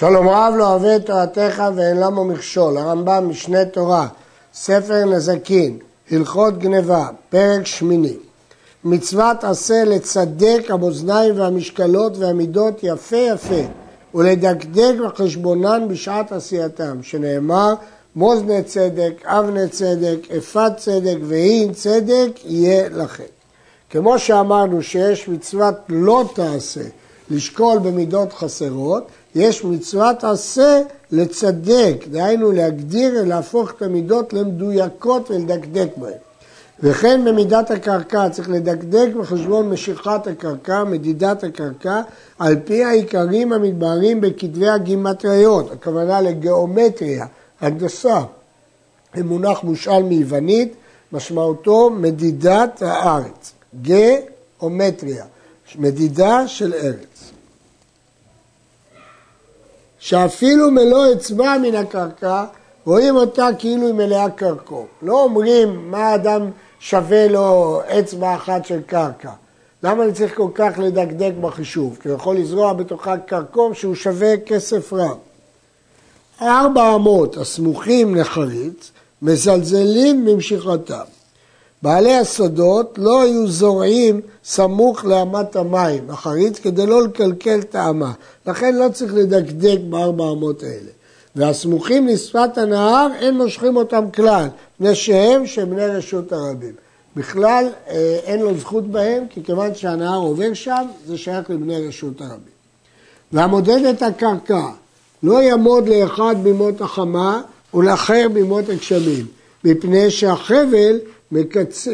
שלום 0.00 0.28
רב 0.28 0.54
לא 0.56 0.70
אוהב 0.70 0.84
את 0.84 1.06
תורתך 1.06 1.62
ואין 1.74 1.96
למו 2.00 2.24
מכשול, 2.24 2.78
הרמב"ם 2.78 3.28
משנה 3.28 3.64
תורה, 3.64 4.08
ספר 4.54 5.04
נזקין, 5.04 5.78
הלכות 6.10 6.58
גניבה, 6.58 7.08
פרק 7.28 7.66
שמיני. 7.66 8.16
מצוות 8.84 9.44
עשה 9.44 9.84
לצדק 9.84 10.62
המאזניים 10.68 11.40
והמשקלות 11.40 12.16
והמידות 12.16 12.80
יפה 12.82 13.16
יפה 13.16 13.62
ולדקדק 14.14 14.94
בחשבונן 15.04 15.88
בשעת 15.88 16.32
עשייתם, 16.32 17.02
שנאמר 17.02 17.74
מאזני 18.16 18.62
צדק, 18.62 19.12
אבני 19.24 19.68
צדק, 19.68 20.18
אפת 20.38 20.72
צדק 20.76 21.16
והין 21.22 21.72
צדק 21.72 22.30
יהיה 22.44 22.88
לכם. 22.88 23.24
כמו 23.90 24.18
שאמרנו 24.18 24.82
שיש 24.82 25.28
מצוות 25.28 25.74
לא 25.88 26.24
תעשה 26.34 26.84
לשקול 27.30 27.78
במידות 27.78 28.32
חסרות, 28.32 29.04
יש 29.34 29.64
מצוות 29.64 30.24
עשה 30.24 30.82
לצדק, 31.12 32.04
דהיינו 32.10 32.52
להגדיר 32.52 33.12
ולהפוך 33.22 33.70
את 33.70 33.82
המידות 33.82 34.32
למדויקות 34.32 35.30
ולדקדק 35.30 35.88
בהן. 35.96 36.12
וכן 36.82 37.24
במידת 37.24 37.70
הקרקע 37.70 38.28
צריך 38.28 38.50
לדקדק 38.50 39.08
בחשבון 39.20 39.70
משיכת 39.70 40.26
הקרקע, 40.26 40.84
מדידת 40.84 41.44
הקרקע, 41.44 42.00
על 42.38 42.56
פי 42.64 42.84
העיקרים 42.84 43.52
המתבהרים 43.52 44.20
בכתבי 44.20 44.68
הגימטריות, 44.68 45.72
הכוונה 45.72 46.20
לגיאומטריה, 46.20 47.26
הנדסה. 47.60 48.20
זה 49.14 49.24
מונח 49.24 49.62
מושאל 49.62 50.02
מיוונית, 50.02 50.74
משמעותו 51.12 51.90
מדידת 51.90 52.82
הארץ. 52.82 53.52
גיאומטריה, 53.82 55.24
מדידה 55.78 56.48
של 56.48 56.74
ארץ. 56.74 57.32
שאפילו 60.00 60.70
מלוא 60.70 61.12
אצבע 61.12 61.58
מן 61.62 61.74
הקרקע, 61.74 62.44
רואים 62.86 63.16
אותה 63.16 63.48
כאילו 63.58 63.86
היא 63.86 63.94
מלאה 63.94 64.30
קרקור. 64.30 64.86
לא 65.02 65.22
אומרים 65.24 65.90
מה 65.90 65.98
האדם 65.98 66.50
שווה 66.80 67.28
לו 67.28 67.80
אצבע 67.86 68.34
אחת 68.34 68.64
של 68.64 68.80
קרקע. 68.86 69.30
למה 69.82 70.04
אני 70.04 70.12
צריך 70.12 70.36
כל 70.36 70.48
כך 70.54 70.78
לדקדק 70.78 71.32
בחישוב? 71.40 71.98
כי 72.02 72.08
הוא 72.08 72.16
יכול 72.16 72.36
לזרוע 72.36 72.72
בתוכה 72.72 73.18
קרקום 73.18 73.74
שהוא 73.74 73.94
שווה 73.94 74.36
כסף 74.46 74.92
רב. 74.92 75.16
ארבע 76.42 76.94
אמות 76.94 77.36
הסמוכים 77.36 78.14
לחריץ 78.14 78.90
מזלזלים 79.22 80.24
במשיכתם. 80.24 81.19
בעלי 81.82 82.14
הסודות 82.14 82.98
לא 82.98 83.22
היו 83.22 83.46
זורעים 83.48 84.20
סמוך 84.44 85.04
לאמת 85.04 85.56
המים, 85.56 86.10
החריץ, 86.10 86.58
כדי 86.58 86.86
לא 86.86 87.02
לקלקל 87.02 87.60
האמה. 87.72 88.12
לכן 88.46 88.74
לא 88.76 88.88
צריך 88.88 89.14
לדקדק 89.14 89.78
בארבע 89.88 90.24
אמות 90.30 90.62
האלה. 90.62 90.90
והסמוכים 91.36 92.06
לשפת 92.06 92.58
הנהר, 92.58 93.08
אין 93.18 93.36
מושכים 93.36 93.76
אותם 93.76 94.04
כלל, 94.14 94.48
מפני 94.80 94.94
שהם 94.94 95.46
שבני 95.46 95.86
רשות 95.86 96.32
הרבים. 96.32 96.74
בכלל 97.16 97.68
אה, 97.88 98.18
אין 98.24 98.40
לו 98.40 98.58
זכות 98.58 98.86
בהם, 98.86 99.24
כי 99.30 99.44
כיוון 99.44 99.74
שהנהר 99.74 100.18
עובר 100.18 100.54
שם, 100.54 100.86
זה 101.06 101.18
שייך 101.18 101.50
לבני 101.50 101.88
רשות 101.88 102.20
הרבים. 102.20 102.60
והמודד 103.32 103.84
את 103.84 104.02
הקרקע, 104.02 104.62
לא 105.22 105.42
יעמוד 105.42 105.88
לאחד 105.88 106.34
בימות 106.42 106.80
החמה 106.80 107.42
ולאחר 107.74 108.26
בימות 108.32 108.68
הגשמים, 108.68 109.26
מפני 109.64 110.10
שהחבל 110.10 110.98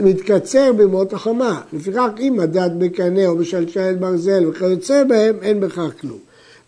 מתקצר 0.03 0.73
בימות 0.73 1.12
החמה. 1.12 1.61
לפיכך 1.73 2.09
אם 2.19 2.34
מדד 2.39 2.70
בקנה 2.79 3.27
או 3.27 3.37
בשלשלת 3.37 4.01
ברזל 4.01 4.47
וכיוצא 4.47 5.05
בהם, 5.05 5.39
אין 5.42 5.61
בכך 5.61 5.91
כלום. 6.01 6.19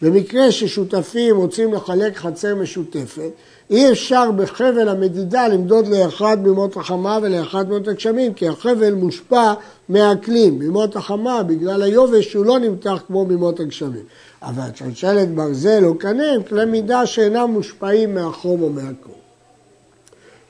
במקרה 0.02 0.52
ששותפים 0.52 1.36
רוצים 1.36 1.74
לחלק 1.74 2.16
חצר 2.16 2.55
משותפת, 2.55 3.30
אי 3.70 3.92
אפשר 3.92 4.30
בחבל 4.30 4.89
המדידה 4.89 5.48
למדוד 5.48 5.86
לאחד 5.86 6.39
בימות 6.42 6.77
החמה 6.77 7.19
ולאחד 7.22 7.69
בימות 7.69 7.89
הגשמים, 7.89 8.34
כי 8.34 8.48
החבל 8.48 8.94
מושפע 8.94 9.52
מהאקלים. 9.89 10.58
בימות 10.58 10.96
החמה, 10.96 11.42
בגלל 11.42 11.83
היובש, 11.83 12.35
הוא 12.35 12.45
לא 12.45 12.58
נמתח 12.58 13.02
כמו 13.06 13.27
בימות 13.27 13.61
הגשמים. 13.61 14.05
אבל 14.42 14.68
שלשלת 14.74 15.35
ברזל 15.35 15.85
או 15.85 15.98
קנה 15.98 16.33
הם 16.33 16.42
כלי 16.42 16.64
מידה 16.64 17.06
שאינם 17.06 17.50
מושפעים 17.50 18.14
מהחום 18.14 18.62
או 18.62 18.70
מהקור. 18.70 19.17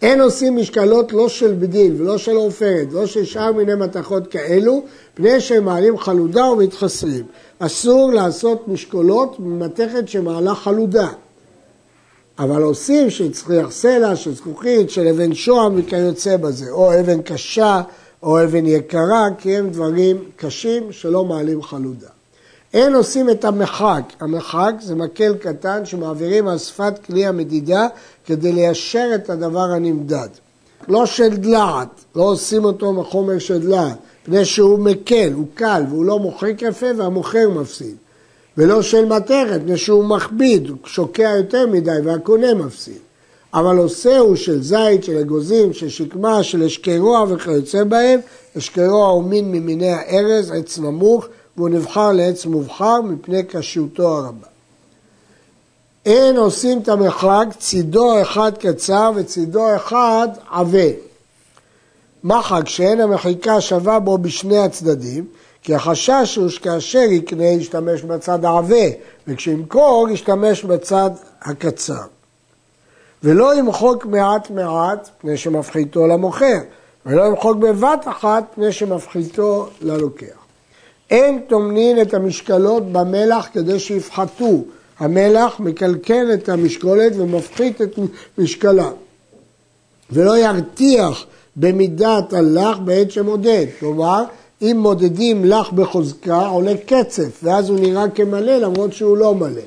אין 0.03 0.21
עושים 0.21 0.57
משקלות 0.57 1.13
לא 1.13 1.29
של 1.29 1.55
בדין 1.59 2.01
ולא 2.01 2.19
של 2.19 2.37
עופרת, 2.37 2.93
לא 2.93 3.07
של 3.07 3.25
שאר 3.25 3.53
מיני 3.53 3.75
מתכות 3.75 4.27
כאלו, 4.27 4.83
פני 5.15 5.41
שהם 5.41 5.65
מעלים 5.65 5.99
חלודה 5.99 6.45
ומתחסרים. 6.45 7.25
אסור 7.59 8.13
לעשות 8.13 8.69
משקולות 8.69 9.41
במתכת 9.41 10.09
שמעלה 10.09 10.55
חלודה. 10.55 11.09
אבל 12.39 12.63
עושים 12.63 13.11
שצריך 13.11 13.71
סלע, 13.71 14.17
של 14.17 14.35
זכוכית, 14.35 14.91
של 14.91 15.09
אבן 15.09 15.35
שוהם 15.35 15.73
וכיוצא 15.77 16.37
בזה, 16.37 16.71
או 16.71 17.01
אבן 17.01 17.23
קשה 17.23 17.83
או 18.23 18.45
אבן 18.45 18.67
יקרה, 18.67 19.29
כי 19.39 19.57
הם 19.57 19.71
דברים 19.71 20.17
קשים 20.37 20.93
שלא 20.93 21.25
מעלים 21.25 21.63
חלודה. 21.63 22.18
אין 22.75 22.95
עושים 22.95 23.31
את 23.31 23.45
המחק. 23.45 24.03
המחק 24.21 24.73
זה 24.81 24.95
מקל 24.95 25.35
קטן 25.35 25.87
שמעבירים 25.87 26.49
על 26.49 26.59
שפת 26.59 26.99
כלי 27.07 27.27
המדידה 27.27 27.87
כדי 28.27 28.53
ליישר 28.53 29.11
את 29.15 29.31
הדבר 29.31 29.71
הנמדד. 29.73 30.29
לא 30.89 31.07
של 31.07 31.37
דלעת, 31.37 32.05
לא 32.17 32.23
עושים 32.23 32.65
אותו 32.65 32.93
מחומר 32.93 33.39
של 33.39 33.59
דלעת, 33.59 33.97
מפני 34.23 34.45
שהוא 34.45 34.79
מקל, 34.79 35.33
הוא 35.35 35.47
קל 35.55 35.83
והוא 35.89 36.05
לא 36.05 36.19
מוחק 36.19 36.63
יפה 36.63 36.87
והמוכר 36.97 37.51
מפסיד. 37.51 37.97
ולא 38.59 38.83
של 38.83 39.05
מתכת, 39.05 39.61
מפני 39.63 39.77
שהוא 39.77 40.05
מכביד, 40.05 40.69
הוא 40.69 40.77
שוקע 40.85 41.33
יותר 41.37 41.67
מדי 41.67 41.99
והקונה 42.05 42.55
מפסיד. 42.55 42.99
אבל 43.55 43.79
עושה 43.79 44.19
הוא 44.19 44.37
של 44.37 44.63
זית, 44.63 45.05
של 45.05 45.17
אגוזים, 45.17 45.73
של 45.73 45.89
שקמה, 45.89 46.43
של 46.43 46.63
אשקרוע 46.63 47.25
וכיוצא 47.29 47.85
בהם. 47.85 48.21
אשקרוע 48.59 49.09
הוא 49.09 49.25
מין 49.25 49.53
ממיני 49.53 49.91
הארז, 49.91 50.51
עץ 50.51 50.79
נמוך, 50.79 51.29
והוא 51.59 51.69
נבחר 51.69 52.13
לעץ 52.13 52.47
מובחר 52.47 53.01
מפני 53.01 53.43
קשיותו 53.45 54.09
הרבה. 54.09 54.47
אין 56.07 56.37
עושים 56.37 56.79
את 56.79 56.89
המחלק 56.89 57.49
צידו 57.59 58.23
אחד 58.23 58.53
קצר 58.59 59.11
וצידו 59.15 59.77
אחד 59.77 60.29
עבה. 60.51 60.89
מחק 62.25 62.69
שאין 62.69 63.01
המחיקה 63.01 63.61
שווה 63.61 63.99
בו 63.99 64.19
בשני 64.19 64.59
הצדדים, 64.59 65.27
כי 65.63 65.75
החשש 65.75 66.37
הוא 66.37 66.49
שכאשר 66.49 66.99
יקנה 66.99 67.47
ישתמש 67.47 68.03
בצד 68.03 68.45
העבה, 68.45 68.87
וכשימכור 69.29 70.09
ישתמש 70.11 70.65
בצד 70.65 71.11
הקצר. 71.43 72.03
ולא 73.23 73.59
ימחוק 73.59 74.07
מעט 74.07 74.51
מעט, 74.51 75.09
פני 75.21 75.37
שמפחיתו 75.37 76.07
למוכר, 76.07 76.59
ולא 77.07 77.27
ימחוק 77.27 77.57
בבת 77.57 78.05
אחת, 78.09 78.45
פני 78.55 78.73
שמפחיתו 78.73 79.69
ללוקח. 79.81 80.38
אין 81.11 81.41
טומנין 81.49 82.01
את 82.03 82.15
המשקלות 82.15 82.93
במלח 82.93 83.49
כדי 83.53 83.79
שיפחתו. 83.81 84.63
המלח 84.99 85.61
מקלקל 85.61 86.35
את 86.35 86.49
המשקולת 86.49 87.13
ומפחית 87.17 87.83
את 87.83 87.99
משקלה. 88.39 88.91
ולא 90.11 90.39
ירתיח 90.39 91.27
במידת 91.57 92.33
הלח 92.33 92.79
בעת 92.79 93.11
שמודד. 93.11 93.67
כלומר, 93.81 94.25
אם 94.63 94.77
מודדים 94.81 95.45
לח 95.45 95.71
בחוזקה, 95.71 96.47
עולה 96.47 96.73
קצף, 96.87 97.41
ואז 97.43 97.69
הוא 97.69 97.81
נראה 97.81 98.11
כמלא 98.11 98.57
למרות 98.57 98.93
שהוא 98.93 99.17
לא 99.17 99.35
מלא. 99.35 99.63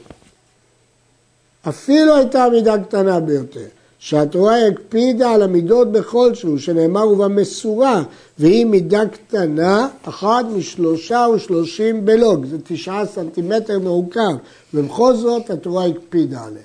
אפילו 1.69 2.16
הייתה 2.16 2.47
מידה 2.51 2.84
קטנה 2.84 3.19
ביותר. 3.19 3.66
שהתורה 4.03 4.67
הקפידה 4.67 5.31
על 5.31 5.41
המידות 5.41 5.91
בכל 5.91 6.35
שהוא, 6.35 6.57
שנאמר 6.57 7.07
ובמשורה, 7.07 8.03
והיא 8.39 8.66
מידה 8.66 9.06
קטנה, 9.06 9.88
אחת 10.03 10.45
משלושה 10.56 11.25
ושלושים 11.35 12.06
בלוג, 12.06 12.45
זה 12.45 12.57
תשעה 12.63 13.06
סנטימטר 13.06 13.79
מעוקב, 13.79 14.35
ובכל 14.73 15.16
זאת 15.16 15.50
התורה 15.50 15.85
הקפידה 15.85 16.44
עליה. 16.44 16.62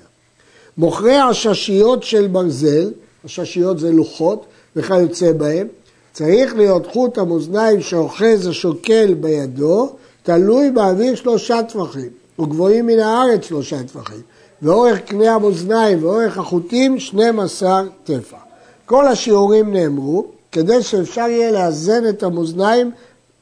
מוכרי 0.77 1.15
הששיות 1.15 2.03
של 2.03 2.27
ברזל, 2.27 2.91
הששיות 3.25 3.79
זה 3.79 3.91
לוחות 3.91 4.45
וכיוצא 4.75 5.31
בהם, 5.31 5.67
צריך 6.13 6.55
להיות 6.55 6.87
חוט 6.87 7.17
המאזניים 7.17 7.81
שאוחז 7.81 8.47
השוקל 8.47 9.13
בידו, 9.13 9.89
תלוי 10.23 10.71
באוויר 10.71 11.15
שלושה 11.15 11.63
טפחים, 11.63 12.09
וגבוהים 12.39 12.87
מן 12.87 12.99
הארץ 12.99 13.45
שלושה 13.45 13.83
טפחים. 13.83 14.21
ואורך 14.61 14.99
קנה 14.99 15.35
המאזניים 15.35 16.03
ואורך 16.03 16.37
החוטים 16.37 16.99
12 16.99 17.83
טפח. 18.03 18.37
כל 18.85 19.07
השיעורים 19.07 19.73
נאמרו 19.73 20.25
כדי 20.51 20.83
שאפשר 20.83 21.21
יהיה 21.21 21.51
לאזן 21.51 22.09
את 22.09 22.23
המאזניים 22.23 22.91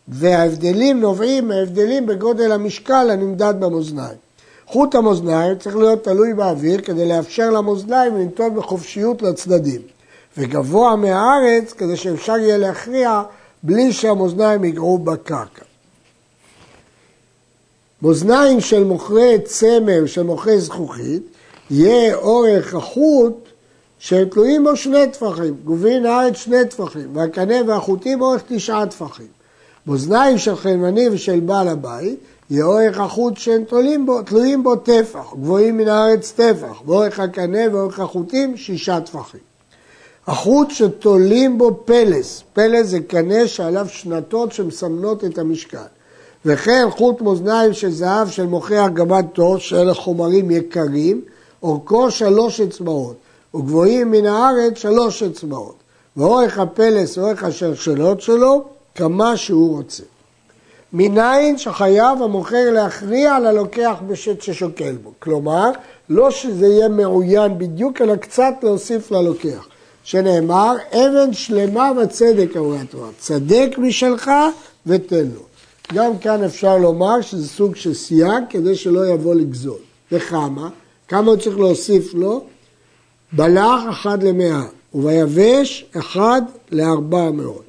וההבדלים 0.07 0.99
נובעים 0.99 1.47
מההבדלים 1.47 2.05
בגודל 2.05 2.51
המשקל 2.51 3.09
הנמדד 3.11 3.53
במאזניים. 3.59 4.17
חוט 4.67 4.95
המאזניים 4.95 5.57
צריך 5.57 5.75
להיות 5.75 6.03
תלוי 6.03 6.33
באוויר 6.33 6.81
כדי 6.81 7.09
לאפשר 7.09 7.49
למאזניים 7.49 8.17
לנטות 8.17 8.53
בחופשיות 8.53 9.21
לצדדים 9.21 9.81
וגבוה 10.37 10.95
מהארץ 10.95 11.73
כדי 11.73 11.97
שאפשר 11.97 12.37
יהיה 12.37 12.57
להכריע 12.57 13.21
בלי 13.63 13.93
שהמאזניים 13.93 14.63
ייגעו 14.63 14.97
בקרקע. 14.97 15.65
מאזניים 18.05 18.61
של 18.61 18.83
מוכרי 18.83 19.37
צמר, 19.43 20.05
של 20.05 20.23
מוכרי 20.23 20.59
זכוכית, 20.59 21.23
יהיה 21.69 22.15
אורך 22.15 22.73
החוט 22.73 23.49
שהם 23.99 24.27
תלויים 24.29 24.63
בו 24.63 24.75
שני 24.75 25.07
טפחים, 25.11 25.55
גובין 25.63 26.05
הארץ 26.05 26.35
שני 26.35 26.65
טפחים, 26.69 27.15
והקנה 27.15 27.55
והחוטים 27.67 28.21
אורך 28.21 28.43
תשעה 28.47 28.85
טפחים. 28.85 29.27
מאזניים 29.87 30.37
של 30.37 30.55
חלמני 30.55 31.09
ושל 31.09 31.39
בעל 31.39 31.67
הבית, 31.67 32.19
יהיה 32.49 32.65
אורך 32.65 32.99
החוט 32.99 33.37
שהם 33.37 33.63
תלויים 33.63 34.05
בו, 34.05 34.21
תלויים 34.21 34.63
בו 34.63 34.75
טפח, 34.75 35.33
גבוהים 35.33 35.77
מן 35.77 35.87
הארץ 35.87 36.31
טפח, 36.31 36.81
ואורך 36.85 37.19
הקנה 37.19 37.61
ואורך 37.71 37.99
החוטים 37.99 38.57
שישה 38.57 39.01
טפחים. 39.01 39.41
החוט 40.27 40.71
שתולים 40.71 41.57
בו 41.57 41.79
פלס, 41.85 42.43
פלס 42.53 42.87
זה 42.87 42.99
קנה 42.99 43.47
שעליו 43.47 43.85
שנתות 43.89 44.51
שמסמנות 44.51 45.23
את 45.23 45.37
המשקל. 45.37 45.77
וכן 46.45 46.87
חוט 46.89 47.21
מאזניים 47.21 47.73
של 47.73 47.91
זהב 47.91 48.29
של 48.29 48.45
מוכרי 48.45 48.79
ארגמת 48.79 49.25
תור, 49.33 49.57
שאלה 49.57 49.93
חומרים 49.93 50.51
יקרים, 50.51 51.21
אורכו 51.63 52.11
שלוש 52.11 52.61
אצבעות, 52.61 53.15
וגבוהים 53.55 54.11
מן 54.11 54.25
הארץ 54.25 54.77
שלוש 54.77 55.23
אצבעות. 55.23 55.75
ואורך 56.17 56.59
הפלס, 56.59 57.17
אורך 57.17 57.43
השלשלות 57.43 58.21
שלו, 58.21 58.63
כמה 58.95 59.37
שהוא 59.37 59.77
רוצה. 59.77 60.03
מניין 60.93 61.57
שחייב 61.57 62.21
המוכר 62.21 62.71
להכריע 62.71 63.39
ללוקח 63.39 63.95
בשט 64.07 64.41
ששוקל 64.41 64.95
בו. 65.03 65.11
כלומר, 65.19 65.69
לא 66.09 66.31
שזה 66.31 66.67
יהיה 66.67 66.89
מעוין 66.89 67.57
בדיוק, 67.57 68.01
אלא 68.01 68.15
קצת 68.15 68.53
להוסיף 68.63 69.11
ללוקח. 69.11 69.67
שנאמר, 70.03 70.75
אבן 70.91 71.33
שלמה 71.33 71.91
וצדק 71.97 72.57
אמרה 72.57 72.81
התורה, 72.81 73.09
צדק 73.19 73.69
משלך 73.77 74.31
ותן 74.85 75.25
לו. 75.35 75.54
גם 75.93 76.17
כאן 76.17 76.43
אפשר 76.43 76.77
לומר 76.77 77.21
שזה 77.21 77.47
סוג 77.47 77.75
של 77.75 77.93
סייג 77.93 78.43
כדי 78.49 78.75
שלא 78.75 79.07
יבוא 79.07 79.35
לגזול. 79.35 79.77
וכמה? 80.11 80.69
כמה 81.07 81.31
הוא 81.31 81.37
צריך 81.37 81.57
להוסיף 81.57 82.13
לו? 82.13 82.43
בלח 83.33 83.81
אחד 83.89 84.23
למאה, 84.23 84.63
וביבש 84.93 85.85
אחד 85.99 86.41
לארבע 86.71 87.31
מאות. 87.31 87.63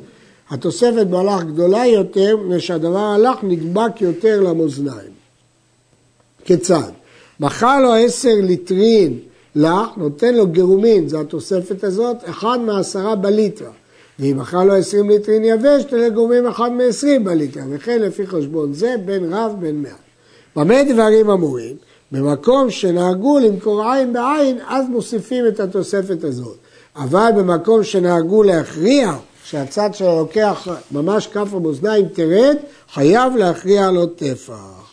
התוספת 0.50 1.06
בלח 1.06 1.42
גדולה 1.42 1.86
יותר, 1.86 2.36
מפני 2.36 2.60
שהדבר 2.60 2.98
הלח 2.98 3.38
נדבק 3.42 4.00
יותר 4.00 4.40
למאזניים. 4.40 5.12
כיצד? 6.44 6.90
מכר 7.40 7.80
לו 7.80 7.94
עשר 7.94 8.34
ליטרין 8.42 9.18
לח, 9.56 9.88
נותן 9.96 10.34
לו 10.34 10.46
גירומין, 10.46 11.08
זו 11.08 11.20
התוספת 11.20 11.84
הזאת, 11.84 12.16
אחד 12.24 12.60
מעשרה 12.60 13.14
בליטרה. 13.14 13.70
ואם 14.18 14.36
מכר 14.38 14.64
לו 14.64 14.74
עשרים 14.74 15.10
ליטרין 15.10 15.44
יבש, 15.44 15.84
תראה 15.84 16.08
גורמים 16.08 16.46
אחד 16.46 16.72
מעשרים 16.72 17.24
בליטרה, 17.24 17.62
וכן 17.70 18.02
לפי 18.02 18.26
חשבון 18.26 18.72
זה 18.72 18.94
בין 19.04 19.34
רב 19.34 19.56
בין 19.60 19.82
מאה. 19.82 19.92
במה 20.56 20.84
דברים 20.84 21.30
אמורים? 21.30 21.76
במקום 22.12 22.70
שנהגו 22.70 23.38
למכור 23.38 23.92
עין 23.92 24.12
בעין, 24.12 24.58
אז 24.68 24.84
מוסיפים 24.88 25.46
את 25.46 25.60
התוספת 25.60 26.24
הזאת. 26.24 26.56
אבל 26.96 27.30
במקום 27.36 27.84
שנהגו 27.84 28.42
להכריע, 28.42 29.12
שהצד 29.44 29.90
של 29.92 30.04
הלוקח 30.04 30.68
ממש 30.92 31.26
כף 31.26 31.48
המאזניים 31.52 32.08
תרד, 32.08 32.56
חייב 32.92 33.36
להכריע 33.36 33.90
לו 33.90 34.06
טפח. 34.06 34.86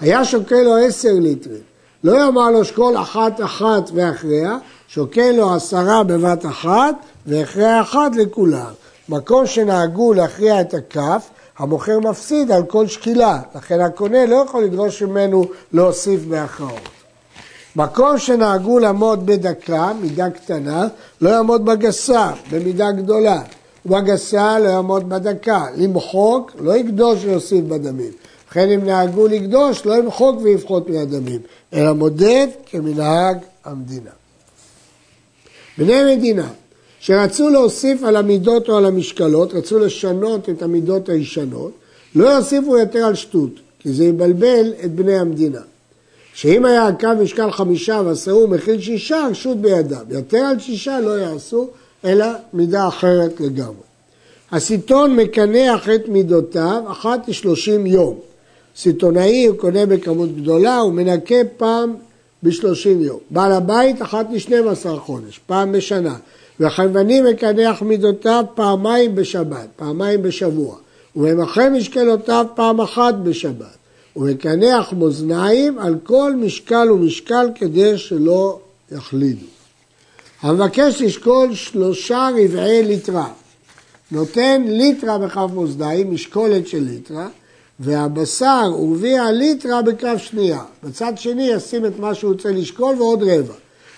היה 0.00 0.24
שוקל 0.24 0.62
לו 0.62 0.76
עשר 0.76 1.12
ליטרים, 1.12 1.60
לא 2.04 2.12
יאמר 2.12 2.50
לו 2.50 2.64
שקול 2.64 2.96
אחת 2.96 3.40
אחת 3.40 3.90
ואחריה, 3.94 4.58
שוקל 4.94 5.30
לו 5.30 5.54
עשרה 5.54 6.04
בבת 6.04 6.46
אחת 6.46 6.94
והכריע 7.26 7.80
אחת 7.80 8.16
לכולם. 8.16 8.72
מקום 9.08 9.46
שנהגו 9.46 10.14
להכריע 10.14 10.60
את 10.60 10.74
הכף, 10.74 11.28
המוכר 11.58 12.00
מפסיד 12.00 12.50
על 12.50 12.62
כל 12.62 12.86
שקילה, 12.86 13.40
לכן 13.54 13.80
הקונה 13.80 14.26
לא 14.26 14.44
יכול 14.48 14.64
לדרוש 14.64 15.02
ממנו 15.02 15.44
להוסיף 15.72 16.24
בהכרעות. 16.24 16.88
מקום 17.76 18.18
שנהגו 18.18 18.78
לעמוד 18.78 19.26
בדקה, 19.26 19.92
מידה 20.00 20.30
קטנה, 20.30 20.86
לא 21.20 21.30
יעמוד 21.30 21.64
בגסה, 21.64 22.30
במידה 22.50 22.90
גדולה. 22.92 23.42
ובגסה 23.86 24.58
לא 24.58 24.68
יעמוד 24.68 25.08
בדקה. 25.08 25.64
למחוק, 25.76 26.52
לא 26.60 26.76
יקדוש 26.76 27.24
ויוסיף 27.24 27.64
בדמים. 27.64 28.12
לכן 28.50 28.70
אם 28.70 28.84
נהגו 28.84 29.26
לקדוש, 29.26 29.86
לא 29.86 29.94
ימחוק 29.94 30.36
ויפחות 30.42 30.90
מהדמים, 30.90 31.40
אלא 31.72 31.92
מודד 31.92 32.46
כמנהג 32.66 33.36
המדינה. 33.64 34.10
בני 35.78 36.16
מדינה 36.16 36.48
שרצו 37.00 37.48
להוסיף 37.48 38.02
על 38.02 38.16
המידות 38.16 38.68
או 38.68 38.76
על 38.76 38.84
המשקלות, 38.84 39.54
רצו 39.54 39.78
לשנות 39.78 40.48
את 40.48 40.62
המידות 40.62 41.08
הישנות, 41.08 41.72
לא 42.14 42.28
יוסיפו 42.28 42.78
יותר 42.78 42.98
על 42.98 43.14
שטות, 43.14 43.50
כי 43.78 43.92
זה 43.92 44.04
יבלבל 44.04 44.72
את 44.84 44.94
בני 44.94 45.18
המדינה. 45.18 45.60
שאם 46.34 46.64
היה 46.64 46.86
הקו 46.86 47.08
משקל 47.22 47.50
חמישה 47.50 48.02
ועשרו 48.04 48.48
מכיל 48.48 48.80
שישה, 48.80 49.26
רשות 49.30 49.56
בידם. 49.56 50.04
יותר 50.10 50.38
על 50.38 50.58
שישה 50.58 51.00
לא 51.00 51.18
יעשו, 51.18 51.68
אלא 52.04 52.26
מידה 52.52 52.88
אחרת 52.88 53.40
לגמרי. 53.40 53.84
הסיטון 54.52 55.16
מקנח 55.16 55.88
את 55.88 56.08
מידותיו 56.08 56.82
אחת 56.86 57.28
לשלושים 57.28 57.86
יום. 57.86 58.18
סיטונאי 58.76 59.46
הוא 59.46 59.56
קונה 59.56 59.86
בכמות 59.86 60.36
גדולה, 60.36 60.78
הוא 60.78 60.92
מנקה 60.92 61.34
פעם 61.56 61.94
בשלושים 62.44 63.00
יום. 63.02 63.18
בעל 63.30 63.52
הבית 63.52 64.02
אחת 64.02 64.26
לשנים 64.32 64.68
עשר 64.68 64.98
חודש, 64.98 65.40
פעם 65.46 65.72
בשנה. 65.72 66.16
והחלבני 66.60 67.20
מקנח 67.20 67.82
מידותיו 67.82 68.44
פעמיים 68.54 69.14
בשבת, 69.14 69.68
פעמיים 69.76 70.22
בשבוע. 70.22 70.76
וממחה 71.16 71.70
משקלותיו 71.70 72.46
פעם 72.54 72.80
אחת 72.80 73.14
בשבת. 73.14 73.76
ומקנח 74.16 74.92
מאזניים 74.92 75.78
על 75.78 75.94
כל 76.02 76.32
משקל 76.36 76.90
ומשקל 76.92 77.46
כדי 77.54 77.98
שלא 77.98 78.58
יחלידו. 78.92 79.46
המבקש 80.42 81.02
לשקול 81.02 81.54
שלושה 81.54 82.28
רבעי 82.44 82.82
ליטרה. 82.82 83.28
נותן 84.10 84.62
ליטרה 84.66 85.18
בכף 85.18 85.48
מאזניים, 85.54 86.14
משקולת 86.14 86.68
של 86.68 86.82
ליטרה, 86.82 87.28
והבשר 87.80 88.72
ורביע 88.80 89.30
ליטרה 89.30 89.82
בכף 89.82 90.16
שנייה. 90.16 90.62
בצד 90.82 91.12
שני 91.16 91.48
ישים 91.48 91.86
את 91.86 91.98
מה 91.98 92.14
שהוא 92.14 92.32
רוצה 92.32 92.50
לשקול 92.50 92.94
ועוד 92.98 93.22
רבע. 93.22 93.54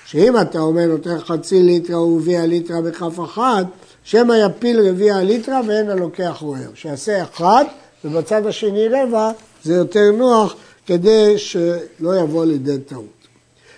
שאם 0.07 0.41
אתה 0.41 0.59
אומר 0.59 0.87
נותן 0.87 1.19
חצי 1.19 1.63
ליטרה 1.63 2.03
ורביע 2.03 2.47
ליטרה 2.47 2.81
בכף 2.81 3.21
אחת, 3.25 3.67
שמא 4.05 4.35
יפיל 4.35 4.81
רביע 4.81 5.23
ליטרה 5.23 5.61
ואין 5.67 5.91
הלוקח 5.91 6.37
רואה. 6.41 6.61
שיעשה 6.75 7.23
אחד 7.23 7.65
ובצד 8.05 8.47
השני 8.47 8.89
רבע, 8.89 9.31
זה 9.65 9.75
יותר 9.75 10.13
נוח 10.17 10.55
כדי 10.87 11.39
שלא 11.39 12.17
יבוא 12.21 12.45
לידי 12.45 12.79
טעות. 12.79 13.05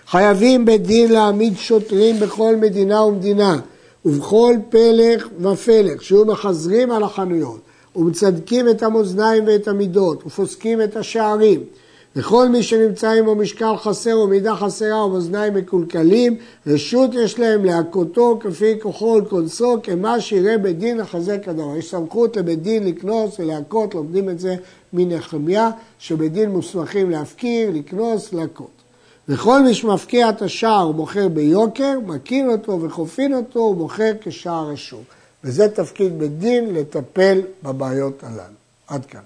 חייבים 0.07 0.65
בדין 0.65 1.13
להעמיד 1.13 1.57
שוטרים 1.57 2.21
בכל 2.21 2.57
מדינה 2.57 3.03
ומדינה 3.03 3.59
ובכל 4.05 4.55
פלך 4.69 5.29
ופלך, 5.41 6.03
שיהיו 6.03 6.25
מחזרים 6.25 6.93
על 6.93 7.03
החנויות 7.03 7.61
ומצדקים 7.99 8.69
את 8.69 8.83
המאזניים 8.83 9.45
ואת 9.47 9.69
המידות, 9.69 10.27
ופוסקים 10.27 10.83
את 10.83 10.97
השערים. 10.97 11.61
וכל 12.17 12.49
מי 12.49 12.63
שנמצא 12.63 13.11
עמו 13.11 13.35
משקל 13.35 13.77
חסר 13.77 14.15
או 14.15 14.27
מידה 14.27 14.57
חסרה 14.57 15.01
או 15.01 15.09
מאזניים 15.09 15.55
מקולקלים, 15.55 16.37
רשות 16.67 17.11
יש 17.15 17.39
להם 17.39 17.65
להכותו 17.65 18.39
כפי 18.41 18.75
כוחו 18.83 19.05
ולכונסו, 19.05 19.77
כמה 19.83 20.21
שיראה 20.21 20.59
בית 20.59 20.79
דין 20.79 20.99
לחזק 20.99 21.49
הדבר. 21.49 21.77
יש 21.77 21.91
סמכות 21.91 22.37
לבית 22.37 22.63
דין 22.63 22.87
לקנוס 22.87 23.41
ולהכות, 23.41 23.95
לומדים 23.95 24.31
את 24.31 24.41
זה 24.41 24.57
מנחמיה, 24.93 25.71
שבית 25.99 26.33
דין 26.33 26.51
מוסמכים 26.51 27.11
להפקיר, 27.11 27.71
לקנוס, 27.75 28.33
להכות. 28.33 28.79
וכל 29.29 29.63
מי 29.63 29.75
שמפקיע 29.75 30.29
את 30.29 30.43
השער 30.43 30.91
ומוכר 30.91 31.29
ביוקר, 31.29 31.99
מכין 32.07 32.51
אותו 32.51 32.81
וחופין 32.83 33.35
אותו 33.35 33.61
ומוכר 33.61 34.13
כשער 34.21 34.71
השוק. 34.71 35.18
וזה 35.45 35.69
תפקיד 35.69 36.19
בית 36.19 36.39
דין 36.39 36.75
לטפל 36.75 37.41
בבעיות 37.63 38.25
הללו. 38.25 38.55
עד 38.87 39.07
כאן. 39.07 39.21